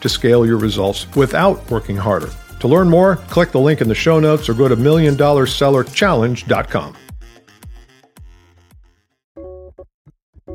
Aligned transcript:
to 0.00 0.08
scale 0.08 0.46
your 0.46 0.58
results 0.58 1.06
without 1.16 1.68
working 1.70 1.96
harder. 1.96 2.30
To 2.60 2.68
learn 2.68 2.88
more, 2.88 3.16
click 3.16 3.50
the 3.52 3.60
link 3.60 3.80
in 3.80 3.88
the 3.88 3.94
show 3.94 4.20
notes 4.20 4.48
or 4.48 4.54
go 4.54 4.68
to 4.68 4.76
milliondollarsellerchallenge.com. 4.76 6.96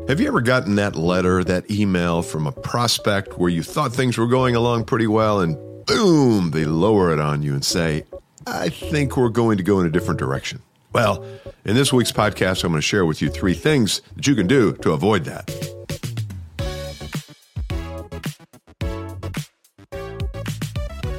Have 0.09 0.19
you 0.19 0.27
ever 0.27 0.41
gotten 0.41 0.75
that 0.75 0.97
letter, 0.97 1.45
that 1.45 1.71
email 1.71 2.21
from 2.21 2.45
a 2.45 2.51
prospect 2.51 3.39
where 3.39 3.49
you 3.49 3.63
thought 3.63 3.93
things 3.93 4.17
were 4.17 4.27
going 4.27 4.53
along 4.53 4.83
pretty 4.83 5.07
well 5.07 5.39
and 5.39 5.55
boom, 5.85 6.51
they 6.51 6.65
lower 6.65 7.13
it 7.13 7.21
on 7.21 7.41
you 7.41 7.53
and 7.53 7.63
say, 7.63 8.03
I 8.45 8.67
think 8.67 9.15
we're 9.15 9.29
going 9.29 9.55
to 9.57 9.63
go 9.63 9.79
in 9.79 9.87
a 9.87 9.89
different 9.89 10.19
direction? 10.19 10.61
Well, 10.91 11.25
in 11.63 11.75
this 11.75 11.93
week's 11.93 12.11
podcast, 12.11 12.65
I'm 12.65 12.71
going 12.71 12.81
to 12.81 12.85
share 12.85 13.05
with 13.05 13.21
you 13.21 13.29
three 13.29 13.53
things 13.53 14.01
that 14.17 14.27
you 14.27 14.35
can 14.35 14.45
do 14.45 14.73
to 14.73 14.91
avoid 14.91 15.23
that. 15.23 15.49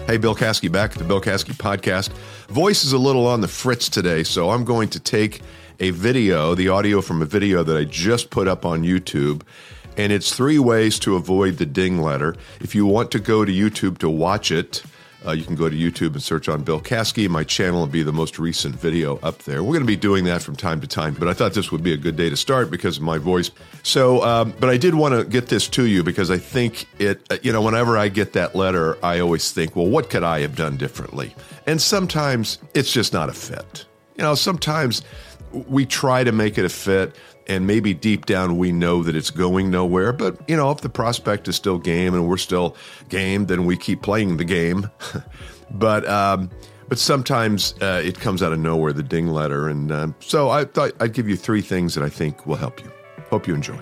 Hey, 0.06 0.18
Bill 0.18 0.34
Caskey 0.34 0.70
back 0.70 0.92
at 0.92 0.98
the 0.98 1.04
Bill 1.04 1.22
Caskey 1.22 1.54
podcast. 1.54 2.10
Voice 2.48 2.84
is 2.84 2.92
a 2.92 2.98
little 2.98 3.26
on 3.26 3.40
the 3.40 3.48
fritz 3.48 3.88
today, 3.88 4.23
so 4.23 4.51
I'm 4.51 4.62
going 4.62 4.90
to 4.90 5.01
take 5.01 5.40
a 5.80 5.92
video, 5.92 6.54
the 6.54 6.68
audio 6.68 7.01
from 7.01 7.23
a 7.23 7.24
video 7.24 7.62
that 7.62 7.74
I 7.74 7.84
just 7.84 8.29
put 8.29 8.46
up 8.46 8.66
on 8.66 8.82
YouTube, 8.82 9.40
and 9.96 10.12
it's 10.12 10.37
three 10.37 10.59
ways 10.59 10.98
to 11.01 11.16
avoid 11.16 11.56
the 11.56 11.64
ding 11.64 12.02
letter. 12.02 12.37
If 12.60 12.74
you 12.74 12.84
want 12.84 13.12
to 13.12 13.18
go 13.18 13.46
to 13.46 13.51
YouTube 13.51 13.96
to 13.98 14.10
watch 14.10 14.51
it, 14.51 14.82
uh, 15.26 15.32
you 15.32 15.44
can 15.44 15.54
go 15.54 15.68
to 15.68 15.76
YouTube 15.76 16.12
and 16.12 16.22
search 16.22 16.48
on 16.48 16.62
Bill 16.62 16.80
Caskey. 16.80 17.28
My 17.28 17.44
channel 17.44 17.80
will 17.80 17.86
be 17.86 18.02
the 18.02 18.12
most 18.12 18.38
recent 18.38 18.74
video 18.74 19.18
up 19.22 19.38
there. 19.44 19.62
We're 19.62 19.72
going 19.72 19.80
to 19.80 19.86
be 19.86 19.96
doing 19.96 20.24
that 20.24 20.42
from 20.42 20.56
time 20.56 20.80
to 20.80 20.86
time, 20.86 21.14
but 21.14 21.28
I 21.28 21.32
thought 21.32 21.54
this 21.54 21.72
would 21.72 21.82
be 21.82 21.92
a 21.92 21.96
good 21.96 22.16
day 22.16 22.30
to 22.30 22.36
start 22.36 22.70
because 22.70 22.98
of 22.98 23.02
my 23.02 23.18
voice. 23.18 23.50
So, 23.82 24.22
um, 24.22 24.54
but 24.60 24.70
I 24.70 24.76
did 24.76 24.95
want 24.95 25.14
to 25.14 25.24
get 25.24 25.48
this 25.48 25.68
to 25.68 25.86
you 25.86 26.02
because 26.02 26.30
I 26.30 26.38
think 26.38 26.86
it, 26.98 27.20
uh, 27.30 27.38
you 27.42 27.52
know, 27.52 27.62
whenever 27.62 27.96
I 27.96 28.08
get 28.08 28.32
that 28.34 28.54
letter, 28.54 28.98
I 29.04 29.20
always 29.20 29.50
think, 29.52 29.76
well, 29.76 29.88
what 29.88 30.10
could 30.10 30.22
I 30.22 30.40
have 30.40 30.56
done 30.56 30.76
differently? 30.76 31.34
And 31.66 31.80
sometimes 31.80 32.58
it's 32.74 32.92
just 32.92 33.12
not 33.12 33.28
a 33.28 33.32
fit. 33.32 33.86
You 34.16 34.22
know, 34.22 34.34
sometimes 34.34 35.02
we 35.52 35.86
try 35.86 36.24
to 36.24 36.32
make 36.32 36.58
it 36.58 36.64
a 36.64 36.68
fit 36.68 37.16
and 37.46 37.66
maybe 37.66 37.95
deep 37.95 38.26
down 38.26 38.59
we 38.59 38.73
know 38.73 39.02
that 39.02 39.14
it's 39.14 39.30
going 39.30 39.70
nowhere. 39.70 40.12
But 40.12 40.38
you 40.48 40.56
know, 40.56 40.70
if 40.70 40.80
the 40.80 40.88
prospect 40.88 41.48
is 41.48 41.56
still 41.56 41.78
game 41.78 42.14
and 42.14 42.28
we're 42.28 42.36
still 42.36 42.76
game, 43.09 43.46
then 43.46 43.64
we 43.64 43.76
keep 43.76 44.02
playing 44.02 44.36
the 44.36 44.45
game. 44.45 44.90
but 45.70 46.09
um, 46.09 46.51
but 46.88 46.98
sometimes 46.98 47.74
uh, 47.80 48.02
it 48.04 48.20
comes 48.20 48.42
out 48.42 48.52
of 48.52 48.59
nowhere, 48.59 48.92
the 48.92 49.02
ding 49.02 49.28
letter, 49.28 49.68
and 49.68 49.90
uh, 49.90 50.09
so 50.20 50.51
I 50.51 50.64
thought 50.64 50.92
I'd 51.01 51.12
give 51.12 51.28
you 51.28 51.36
three 51.36 51.62
things 51.62 51.95
that 51.95 52.04
I 52.04 52.09
think 52.09 52.46
will 52.46 52.56
help 52.56 52.82
you. 52.82 52.90
Hope 53.30 53.46
you 53.46 53.54
enjoy. 53.54 53.79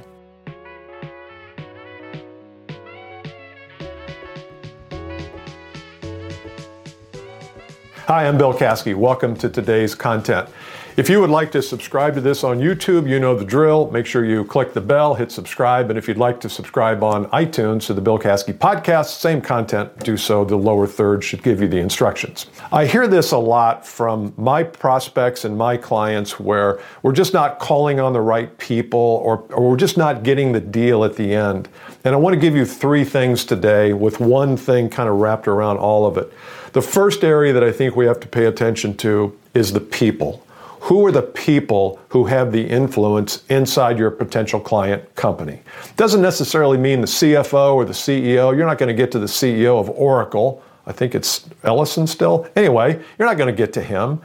Hi, 8.08 8.27
I'm 8.27 8.36
Bill 8.36 8.53
Caskey. 8.53 8.97
Welcome 8.97 9.36
to 9.36 9.48
today's 9.48 9.95
content. 9.95 10.48
If 10.97 11.08
you 11.08 11.20
would 11.20 11.31
like 11.31 11.53
to 11.53 11.62
subscribe 11.62 12.14
to 12.17 12.20
this 12.20 12.42
on 12.42 12.59
YouTube, 12.59 13.09
you 13.09 13.20
know 13.20 13.36
the 13.36 13.44
drill. 13.44 13.93
Make 13.93 14.06
sure 14.06 14.25
you 14.25 14.44
click 14.44 14.72
the 14.72 14.81
bell, 14.81 15.15
hit 15.15 15.31
subscribe, 15.31 15.88
and 15.88 15.97
if 15.97 16.09
you'd 16.09 16.19
like 16.19 16.41
to 16.41 16.49
subscribe 16.49 17.04
on 17.04 17.26
iTunes 17.26 17.87
to 17.87 17.94
the 17.94 18.00
Bill 18.00 18.19
Caskey 18.19 18.53
podcast, 18.53 19.21
same 19.21 19.41
content, 19.41 19.97
do 20.00 20.16
so. 20.16 20.44
The 20.44 20.56
lower 20.56 20.88
third 20.88 21.22
should 21.22 21.44
give 21.44 21.62
you 21.62 21.69
the 21.69 21.78
instructions. 21.78 22.47
I 22.72 22.87
hear 22.87 23.06
this 23.06 23.31
a 23.31 23.38
lot 23.38 23.87
from 23.87 24.34
my 24.37 24.65
prospects 24.65 25.44
and 25.44 25.56
my 25.56 25.76
clients 25.76 26.41
where 26.41 26.81
we're 27.05 27.12
just 27.12 27.32
not 27.32 27.60
calling 27.60 28.00
on 28.00 28.12
the 28.12 28.21
right 28.21 28.59
people 28.59 29.22
or, 29.25 29.38
or 29.53 29.71
we're 29.71 29.76
just 29.76 29.97
not 29.97 30.25
getting 30.25 30.50
the 30.50 30.60
deal 30.60 31.05
at 31.05 31.15
the 31.15 31.32
end. 31.32 31.69
And 32.05 32.16
I 32.16 32.19
want 32.19 32.34
to 32.34 32.41
give 32.41 32.56
you 32.56 32.66
three 32.66 33.05
things 33.05 33.44
today 33.44 33.93
with 33.93 34.19
one 34.19 34.56
thing 34.56 34.91
kind 34.91 35.09
of 35.09 35.21
wrapped 35.21 35.47
around 35.47 35.78
all 35.78 36.05
of 36.05 36.19
it. 36.19 36.32
The 36.72 36.83
first 36.83 37.22
area 37.22 37.53
that 37.53 37.62
I 37.62 37.71
think 37.71 37.97
we 37.97 38.06
have 38.06 38.19
to 38.21 38.28
pay 38.28 38.47
attention 38.47 38.97
to 38.99 39.38
is 39.53 39.72
the 39.72 39.81
people 39.81 40.44
who 40.81 41.06
are 41.06 41.12
the 41.12 41.22
people 41.22 42.00
who 42.09 42.25
have 42.25 42.50
the 42.50 42.66
influence 42.66 43.44
inside 43.49 43.99
your 43.99 44.10
potential 44.10 44.59
client 44.59 45.15
company. 45.15 45.61
Doesn't 45.97 46.22
necessarily 46.22 46.77
mean 46.77 47.00
the 47.03 47.06
CFO 47.06 47.75
or 47.75 47.84
the 47.84 47.93
CEO. 47.93 48.56
You're 48.56 48.66
not 48.66 48.78
going 48.78 48.88
to 48.88 48.94
get 48.94 49.12
to 49.12 49.21
the 49.21 49.27
CEO 49.27 49.78
of 49.78 49.91
Oracle. 49.91 50.62
I 50.87 50.93
think 50.93 51.15
it's 51.15 51.49
Ellison 51.62 52.06
still. 52.06 52.49
Anyway, 52.56 53.00
you're 53.19 53.28
not 53.28 53.37
going 53.37 53.55
to 53.55 53.56
get 53.56 53.72
to 53.75 53.82
him. 53.82 54.21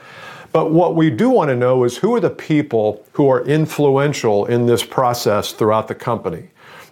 But 0.51 0.71
what 0.71 0.95
we 0.95 1.11
do 1.11 1.29
want 1.29 1.49
to 1.49 1.55
know 1.55 1.83
is 1.83 1.97
who 1.97 2.15
are 2.15 2.19
the 2.19 2.31
people 2.31 3.05
who 3.11 3.29
are 3.29 3.45
influential 3.45 4.45
in 4.45 4.65
this 4.65 4.83
process 4.83 5.51
throughout 5.51 5.87
the 5.87 5.95
company. 5.95 6.49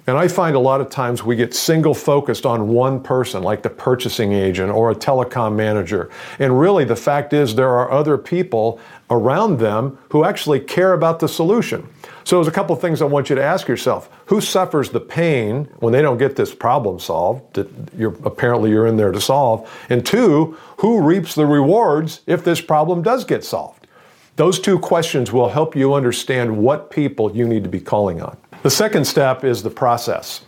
And 0.08 0.18
I 0.18 0.28
find 0.28 0.56
a 0.56 0.60
lot 0.60 0.82
of 0.82 0.92
times 0.92 1.24
we 1.24 1.36
get 1.36 1.56
single 1.56 1.96
focused 1.96 2.46
on 2.46 2.68
one 2.68 3.02
person, 3.02 3.42
like 3.42 3.64
the 3.64 3.72
purchasing 3.72 4.34
agent 4.34 4.72
or 4.72 4.92
a 4.92 4.96
telecom 4.96 5.56
manager. 5.56 6.12
And 6.38 6.60
really, 6.60 6.86
the 6.86 6.96
fact 6.96 7.34
is, 7.34 7.56
there 7.56 7.70
are 7.70 7.92
other 7.92 8.16
people 8.16 8.80
around 9.10 9.58
them 9.58 9.98
who 10.10 10.24
actually 10.24 10.60
care 10.60 10.94
about 10.94 11.20
the 11.20 11.28
solution. 11.28 11.90
So, 12.24 12.38
there's 12.38 12.48
a 12.48 12.52
couple 12.52 12.76
of 12.76 12.82
things 12.82 13.02
I 13.02 13.06
want 13.06 13.30
you 13.30 13.36
to 13.36 13.44
ask 13.44 13.68
yourself. 13.68 14.10
Who 14.28 14.42
suffers 14.42 14.92
the 14.92 15.00
pain 15.00 15.66
when 15.80 15.92
they 15.92 16.04
don't 16.04 16.18
get 16.20 16.36
this 16.36 16.54
problem 16.54 17.00
solved 17.00 17.56
that 17.56 17.68
you're, 17.98 18.16
apparently 18.26 18.70
you're 18.70 18.88
in 18.88 18.98
there 18.98 19.12
to 19.12 19.22
solve? 19.22 19.72
And 19.90 20.06
two, 20.06 20.56
who 20.78 21.02
reaps 21.02 21.34
the 21.34 21.48
rewards 21.48 22.22
if 22.28 22.44
this 22.44 22.62
problem 22.62 23.02
does 23.02 23.26
get 23.26 23.44
solved? 23.44 23.88
Those 24.36 24.60
two 24.60 24.78
questions 24.78 25.32
will 25.32 25.50
help 25.50 25.76
you 25.76 25.94
understand 25.94 26.58
what 26.58 26.92
people 26.92 27.36
you 27.36 27.48
need 27.48 27.64
to 27.64 27.70
be 27.70 27.80
calling 27.80 28.22
on. 28.22 28.38
The 28.66 28.72
second 28.72 29.06
step 29.06 29.44
is 29.44 29.62
the 29.62 29.70
process. 29.70 30.44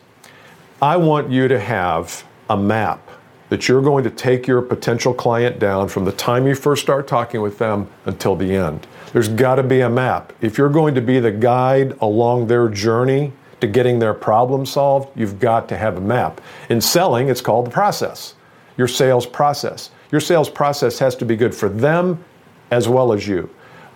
I 0.81 0.97
want 0.97 1.29
you 1.29 1.47
to 1.50 1.59
have 1.59 2.25
a 2.50 2.57
map 2.57 3.11
that 3.50 3.67
you're 3.67 3.83
going 3.83 4.03
to 4.05 4.09
take 4.09 4.47
your 4.47 4.63
potential 4.63 5.13
client 5.13 5.59
down 5.59 5.88
from 5.88 6.03
the 6.03 6.11
time 6.11 6.47
you 6.47 6.55
first 6.55 6.81
start 6.81 7.07
talking 7.07 7.41
with 7.41 7.59
them 7.59 7.88
until 8.05 8.35
the 8.35 8.55
end. 8.55 8.88
There's 9.13 9.28
got 9.29 9.57
to 9.57 9.63
be 9.63 9.81
a 9.81 9.89
map. 9.91 10.33
If 10.41 10.57
you're 10.57 10.67
going 10.67 10.95
to 10.95 11.01
be 11.01 11.19
the 11.19 11.29
guide 11.29 11.95
along 12.01 12.47
their 12.47 12.69
journey 12.69 13.33
to 13.61 13.67
getting 13.67 14.00
their 14.00 14.16
problem 14.16 14.66
solved, 14.66 15.16
you've 15.16 15.38
got 15.38 15.69
to 15.69 15.78
have 15.78 15.97
a 15.97 16.01
map. 16.01 16.41
In 16.69 16.81
selling, 16.81 17.29
it's 17.29 17.39
called 17.39 17.67
the 17.67 17.72
process, 17.72 18.34
your 18.78 18.88
sales 18.88 19.28
process. 19.28 19.91
Your 20.11 20.22
sales 20.22 20.49
process 20.49 20.97
has 20.97 21.16
to 21.17 21.25
be 21.25 21.35
good 21.35 21.53
for 21.53 21.69
them 21.69 22.25
as 22.72 22.89
well 22.89 23.13
as 23.13 23.28
you. 23.28 23.47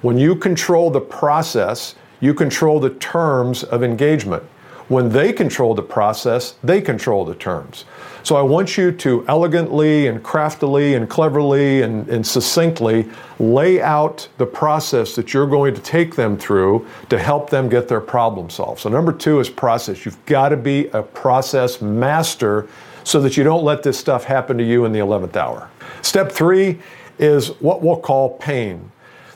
When 0.03 0.20
you 0.20 0.36
control 0.36 0.92
the 0.92 1.02
process, 1.02 1.96
you 2.22 2.34
control 2.34 2.80
the 2.80 2.92
terms 2.92 3.64
of 3.64 3.84
engagement. 3.84 4.44
When 4.88 5.09
they 5.09 5.32
control 5.32 5.74
the 5.74 5.82
process, 5.84 6.56
they 6.64 6.82
control 6.82 7.24
the 7.24 7.36
terms. 7.36 7.86
So 8.24 8.36
I 8.36 8.42
want 8.42 8.78
you 8.78 8.92
to 8.92 9.26
elegantly 9.28 10.08
and 10.08 10.22
craftily 10.22 10.96
and 10.96 11.09
cleverly 11.09 11.82
and, 11.82 12.08
and, 12.09 12.28
succinctly 12.28 13.09
lay 13.40 13.82
out 13.82 14.28
the 14.38 14.46
process 14.46 15.16
that 15.16 15.34
you're 15.34 15.48
going 15.48 15.74
to 15.74 15.82
take 15.82 16.16
them 16.16 16.38
through 16.38 16.86
to 17.09 17.18
help 17.18 17.50
them 17.50 17.68
get 17.70 17.88
their 17.88 18.02
problem 18.02 18.50
solved. 18.50 18.82
So, 18.82 18.90
number 18.90 19.12
two 19.12 19.40
is 19.40 19.50
process. 19.50 20.06
You've 20.06 20.24
got 20.26 20.50
to 20.50 20.58
be 20.58 20.88
a 20.88 21.02
process 21.02 21.82
master 21.82 22.68
so 23.03 23.22
that 23.22 23.38
you 23.38 23.44
don't 23.44 23.64
let 23.64 23.82
this 23.82 23.98
stuff 23.98 24.26
happen 24.26 24.58
to 24.58 24.64
you 24.64 24.86
in 24.86 24.92
the 24.92 25.00
11th 25.00 25.36
hour. 25.36 25.70
Step 26.02 26.32
three 26.32 26.79
is 27.18 27.47
what 27.62 27.82
we'll 27.82 28.00
call 28.00 28.38
pain. 28.38 28.91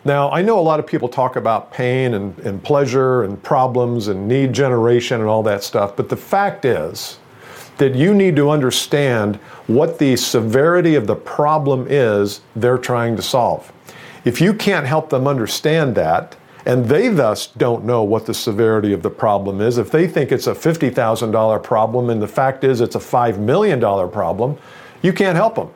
Now, 0.05 0.29
I 0.29 0.43
know 0.43 0.59
a 0.59 0.61
lot 0.61 0.79
of 0.79 0.85
people 0.85 1.09
talk 1.09 1.35
about 1.35 1.73
pain 1.73 2.13
and, 2.13 2.37
and 2.39 2.63
pleasure 2.63 3.23
and 3.23 3.41
problems 3.41 4.07
and 4.07 4.27
need 4.27 4.53
generation 4.53 5.19
and 5.19 5.27
all 5.27 5.41
that 5.43 5.63
stuff, 5.63 5.95
but 5.95 6.09
the 6.09 6.15
fact 6.15 6.63
is 6.63 7.17
that 7.77 7.95
you 7.95 8.13
need 8.13 8.35
to 8.35 8.51
understand 8.51 9.37
what 9.65 9.97
the 9.97 10.15
severity 10.15 10.93
of 10.93 11.07
the 11.07 11.15
problem 11.15 11.87
is 11.89 12.41
they're 12.55 12.77
trying 12.77 13.15
to 13.15 13.23
solve. 13.23 13.73
If 14.25 14.39
you 14.39 14.53
can't 14.53 14.85
help 14.85 15.09
them 15.09 15.27
understand 15.27 15.95
that, 15.95 16.35
and 16.67 16.85
they 16.85 17.09
thus 17.09 17.47
don't 17.47 17.83
know 17.83 18.03
what 18.03 18.27
the 18.27 18.33
severity 18.33 18.93
of 18.93 19.01
the 19.01 19.09
problem 19.09 19.59
is, 19.59 19.79
if 19.79 19.89
they 19.89 20.07
think 20.07 20.31
it's 20.31 20.47
a 20.47 20.53
$50,000 20.53 21.63
problem 21.63 22.11
and 22.11 22.21
the 22.21 22.27
fact 22.27 22.63
is 22.63 22.79
it's 22.79 22.95
a 22.95 22.99
$5 22.99 23.39
million 23.39 23.79
problem, 23.79 24.57
you 25.01 25.13
can't 25.13 25.35
help 25.35 25.55
them. 25.55 25.69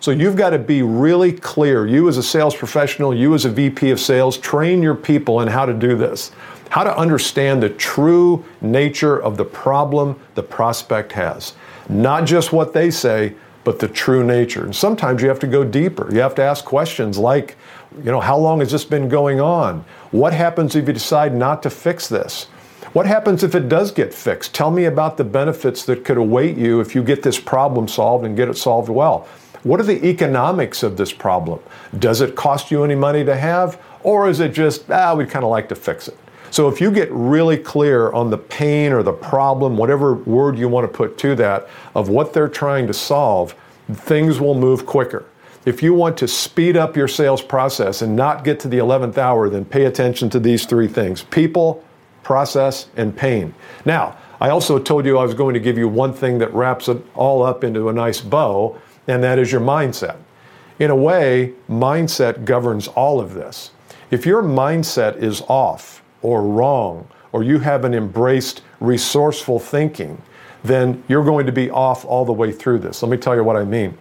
So 0.00 0.10
you've 0.12 0.36
got 0.36 0.50
to 0.50 0.58
be 0.58 0.82
really 0.82 1.32
clear. 1.32 1.86
You, 1.86 2.08
as 2.08 2.16
a 2.16 2.22
sales 2.22 2.54
professional, 2.54 3.14
you, 3.14 3.34
as 3.34 3.44
a 3.44 3.50
VP 3.50 3.90
of 3.90 4.00
sales, 4.00 4.38
train 4.38 4.82
your 4.82 4.94
people 4.94 5.40
in 5.40 5.48
how 5.48 5.66
to 5.66 5.74
do 5.74 5.96
this, 5.96 6.30
how 6.70 6.84
to 6.84 6.96
understand 6.96 7.62
the 7.62 7.70
true 7.70 8.44
nature 8.60 9.20
of 9.20 9.36
the 9.36 9.44
problem 9.44 10.18
the 10.34 10.42
prospect 10.42 11.12
has. 11.12 11.54
Not 11.88 12.26
just 12.26 12.52
what 12.52 12.72
they 12.72 12.90
say, 12.90 13.34
but 13.64 13.78
the 13.78 13.88
true 13.88 14.24
nature. 14.24 14.64
And 14.64 14.74
sometimes 14.74 15.20
you 15.20 15.28
have 15.28 15.40
to 15.40 15.46
go 15.46 15.64
deeper. 15.64 16.08
You 16.12 16.20
have 16.20 16.34
to 16.36 16.42
ask 16.42 16.64
questions 16.64 17.18
like, 17.18 17.56
you 17.96 18.10
know, 18.10 18.20
how 18.20 18.38
long 18.38 18.60
has 18.60 18.70
this 18.70 18.84
been 18.84 19.08
going 19.08 19.40
on? 19.40 19.84
What 20.10 20.32
happens 20.32 20.76
if 20.76 20.86
you 20.86 20.92
decide 20.92 21.34
not 21.34 21.62
to 21.64 21.70
fix 21.70 22.08
this? 22.08 22.44
What 22.92 23.04
happens 23.04 23.42
if 23.42 23.54
it 23.54 23.68
does 23.68 23.92
get 23.92 24.14
fixed? 24.14 24.54
Tell 24.54 24.70
me 24.70 24.86
about 24.86 25.18
the 25.18 25.24
benefits 25.24 25.84
that 25.84 26.04
could 26.04 26.16
await 26.16 26.56
you 26.56 26.80
if 26.80 26.94
you 26.94 27.02
get 27.02 27.22
this 27.22 27.38
problem 27.38 27.88
solved 27.88 28.24
and 28.24 28.36
get 28.36 28.48
it 28.48 28.56
solved 28.56 28.88
well. 28.88 29.28
What 29.62 29.80
are 29.80 29.84
the 29.84 30.04
economics 30.06 30.82
of 30.82 30.96
this 30.96 31.12
problem? 31.12 31.60
Does 31.98 32.20
it 32.20 32.36
cost 32.36 32.70
you 32.70 32.84
any 32.84 32.94
money 32.94 33.24
to 33.24 33.36
have? 33.36 33.80
Or 34.02 34.28
is 34.28 34.40
it 34.40 34.52
just, 34.52 34.90
ah, 34.90 35.14
we'd 35.14 35.30
kind 35.30 35.44
of 35.44 35.50
like 35.50 35.68
to 35.70 35.74
fix 35.74 36.08
it? 36.08 36.16
So 36.50 36.68
if 36.68 36.80
you 36.80 36.90
get 36.90 37.10
really 37.12 37.58
clear 37.58 38.10
on 38.12 38.30
the 38.30 38.38
pain 38.38 38.92
or 38.92 39.02
the 39.02 39.12
problem, 39.12 39.76
whatever 39.76 40.14
word 40.14 40.58
you 40.58 40.68
want 40.68 40.90
to 40.90 40.96
put 40.96 41.18
to 41.18 41.34
that, 41.36 41.68
of 41.94 42.08
what 42.08 42.32
they're 42.32 42.48
trying 42.48 42.86
to 42.86 42.94
solve, 42.94 43.54
things 43.92 44.40
will 44.40 44.54
move 44.54 44.86
quicker. 44.86 45.26
If 45.66 45.82
you 45.82 45.92
want 45.92 46.16
to 46.18 46.28
speed 46.28 46.76
up 46.76 46.96
your 46.96 47.08
sales 47.08 47.42
process 47.42 48.00
and 48.00 48.16
not 48.16 48.44
get 48.44 48.60
to 48.60 48.68
the 48.68 48.78
11th 48.78 49.18
hour, 49.18 49.50
then 49.50 49.64
pay 49.64 49.84
attention 49.84 50.30
to 50.30 50.40
these 50.40 50.64
three 50.64 50.88
things 50.88 51.22
people, 51.24 51.84
process, 52.22 52.86
and 52.96 53.14
pain. 53.14 53.54
Now, 53.84 54.16
I 54.40 54.50
also 54.50 54.78
told 54.78 55.04
you 55.04 55.18
I 55.18 55.24
was 55.24 55.34
going 55.34 55.54
to 55.54 55.60
give 55.60 55.76
you 55.76 55.88
one 55.88 56.12
thing 56.12 56.38
that 56.38 56.54
wraps 56.54 56.88
it 56.88 57.04
all 57.14 57.42
up 57.42 57.64
into 57.64 57.88
a 57.88 57.92
nice 57.92 58.20
bow, 58.20 58.78
and 59.08 59.22
that 59.24 59.38
is 59.38 59.50
your 59.50 59.60
mindset. 59.60 60.16
In 60.78 60.90
a 60.90 60.96
way, 60.96 61.54
mindset 61.68 62.44
governs 62.44 62.86
all 62.88 63.18
of 63.20 63.34
this. 63.34 63.72
If 64.10 64.24
your 64.24 64.42
mindset 64.42 65.16
is 65.16 65.42
off 65.48 66.02
or 66.22 66.42
wrong, 66.42 67.08
or 67.32 67.42
you 67.42 67.58
haven't 67.58 67.94
embraced 67.94 68.62
resourceful 68.80 69.58
thinking, 69.58 70.22
then 70.62 71.02
you're 71.08 71.24
going 71.24 71.46
to 71.46 71.52
be 71.52 71.70
off 71.70 72.04
all 72.04 72.24
the 72.24 72.32
way 72.32 72.52
through 72.52 72.78
this. 72.78 73.02
Let 73.02 73.10
me 73.10 73.16
tell 73.16 73.34
you 73.34 73.44
what 73.44 73.56
I 73.56 73.64
mean. 73.64 73.98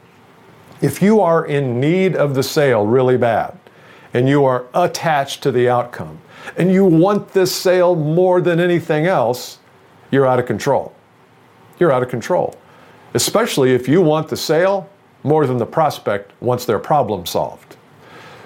If 0.82 1.02
you 1.02 1.20
are 1.22 1.46
in 1.46 1.80
need 1.80 2.16
of 2.16 2.36
the 2.36 2.44
sale 2.44 2.86
really 2.86 3.18
bad, 3.18 3.58
and 4.14 4.30
you 4.30 4.46
are 4.46 4.66
attached 4.74 5.44
to 5.44 5.52
the 5.52 5.68
outcome, 5.68 6.20
and 6.58 6.72
you 6.72 6.86
want 6.86 7.30
this 7.30 7.54
sale 7.54 7.96
more 7.96 8.40
than 8.40 8.60
anything 8.60 9.06
else, 9.06 9.60
you're 10.12 10.26
out 10.26 10.40
of 10.40 10.46
control. 10.46 10.94
You're 11.80 11.92
out 11.92 12.04
of 12.04 12.10
control. 12.10 12.56
Especially 13.14 13.74
if 13.74 13.88
you 13.88 14.02
want 14.02 14.30
the 14.30 14.38
sale 14.38 14.90
more 15.28 15.46
than 15.46 15.58
the 15.58 15.66
prospect 15.66 16.32
wants 16.42 16.66
their 16.66 16.80
problem 16.80 17.26
solved. 17.26 17.76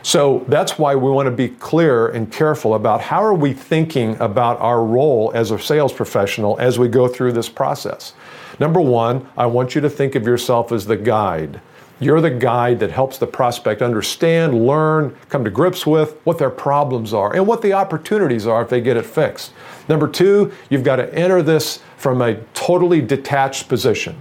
So 0.04 0.44
that's 0.48 0.80
why 0.80 0.96
we 0.96 1.12
want 1.12 1.28
to 1.28 1.32
be 1.32 1.50
clear 1.50 2.08
and 2.08 2.32
careful 2.32 2.74
about 2.74 3.02
how 3.02 3.24
are 3.24 3.36
we 3.36 3.54
thinking 3.54 4.20
about 4.20 4.60
our 4.60 4.84
role 4.84 5.32
as 5.36 5.52
a 5.52 5.60
sales 5.60 5.94
professional 5.94 6.60
as 6.60 6.80
we 6.80 6.88
go 6.88 7.08
through 7.08 7.34
this 7.34 7.50
process. 7.50 8.14
Number 8.60 8.82
one, 8.82 9.30
I 9.38 9.46
want 9.46 9.76
you 9.76 9.82
to 9.82 9.90
think 9.90 10.16
of 10.16 10.26
yourself 10.26 10.72
as 10.72 10.88
the 10.88 10.98
guide. 10.98 11.62
You're 12.00 12.20
the 12.20 12.32
guide 12.32 12.80
that 12.80 12.90
helps 12.90 13.20
the 13.20 13.28
prospect 13.28 13.84
understand, 13.84 14.66
learn, 14.66 15.16
come 15.30 15.44
to 15.44 15.52
grips 15.52 15.86
with 15.86 16.20
what 16.24 16.40
their 16.40 16.50
problems 16.50 17.14
are 17.14 17.36
and 17.36 17.46
what 17.46 17.62
the 17.62 17.74
opportunities 17.74 18.48
are 18.48 18.64
if 18.64 18.70
they 18.70 18.82
get 18.82 18.98
it 18.98 19.06
fixed. 19.06 19.54
Number 19.88 20.08
two, 20.08 20.52
you've 20.72 20.84
got 20.84 20.96
to 20.96 21.14
enter 21.14 21.44
this 21.44 21.80
from 21.98 22.24
a 22.24 22.36
totally 22.56 23.02
detached 23.02 23.70
position, 23.70 24.20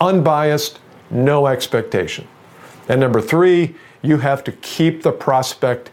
unbiased, 0.00 0.80
no 1.12 1.46
expectation. 1.46 2.26
And 2.88 3.00
number 3.00 3.20
three, 3.20 3.74
you 4.02 4.18
have 4.18 4.42
to 4.44 4.52
keep 4.52 5.02
the 5.02 5.12
prospect 5.12 5.90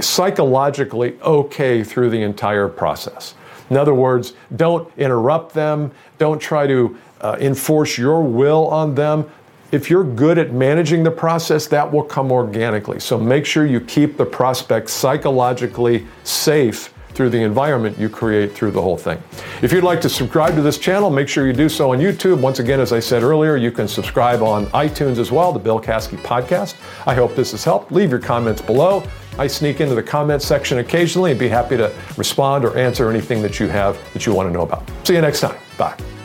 psychologically 0.00 1.18
okay 1.22 1.82
through 1.82 2.10
the 2.10 2.22
entire 2.22 2.68
process. 2.68 3.34
In 3.70 3.76
other 3.76 3.94
words, 3.94 4.34
don't 4.54 4.90
interrupt 4.96 5.54
them, 5.54 5.90
don't 6.18 6.40
try 6.40 6.66
to 6.66 6.96
uh, 7.20 7.36
enforce 7.40 7.98
your 7.98 8.22
will 8.22 8.66
on 8.68 8.94
them. 8.94 9.28
If 9.72 9.90
you're 9.90 10.04
good 10.04 10.38
at 10.38 10.52
managing 10.52 11.02
the 11.02 11.10
process, 11.10 11.66
that 11.68 11.90
will 11.90 12.04
come 12.04 12.30
organically. 12.30 13.00
So 13.00 13.18
make 13.18 13.44
sure 13.44 13.66
you 13.66 13.80
keep 13.80 14.16
the 14.16 14.24
prospect 14.24 14.90
psychologically 14.90 16.06
safe 16.22 16.92
through 17.16 17.30
the 17.30 17.42
environment 17.42 17.98
you 17.98 18.08
create 18.10 18.52
through 18.52 18.70
the 18.70 18.80
whole 18.80 18.96
thing. 18.96 19.20
If 19.62 19.72
you'd 19.72 19.82
like 19.82 20.02
to 20.02 20.08
subscribe 20.08 20.54
to 20.54 20.62
this 20.62 20.78
channel, 20.78 21.08
make 21.08 21.28
sure 21.28 21.46
you 21.46 21.54
do 21.54 21.68
so 21.68 21.92
on 21.92 21.98
YouTube. 21.98 22.40
Once 22.40 22.58
again, 22.58 22.78
as 22.78 22.92
I 22.92 23.00
said 23.00 23.22
earlier, 23.22 23.56
you 23.56 23.72
can 23.72 23.88
subscribe 23.88 24.42
on 24.42 24.66
iTunes 24.66 25.18
as 25.18 25.32
well, 25.32 25.50
the 25.52 25.58
Bill 25.58 25.80
Caskey 25.80 26.18
Podcast. 26.18 26.76
I 27.06 27.14
hope 27.14 27.34
this 27.34 27.52
has 27.52 27.64
helped. 27.64 27.90
Leave 27.90 28.10
your 28.10 28.20
comments 28.20 28.60
below. 28.60 29.02
I 29.38 29.46
sneak 29.46 29.80
into 29.80 29.94
the 29.94 30.02
comments 30.02 30.46
section 30.46 30.78
occasionally 30.78 31.30
and 31.30 31.40
be 31.40 31.48
happy 31.48 31.76
to 31.76 31.92
respond 32.16 32.64
or 32.64 32.76
answer 32.76 33.10
anything 33.10 33.42
that 33.42 33.58
you 33.58 33.68
have 33.68 33.98
that 34.12 34.26
you 34.26 34.34
want 34.34 34.48
to 34.48 34.52
know 34.52 34.62
about. 34.62 34.88
See 35.04 35.14
you 35.14 35.20
next 35.22 35.40
time. 35.40 35.56
Bye. 35.78 36.15